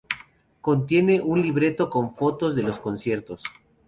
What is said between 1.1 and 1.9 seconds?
un libreto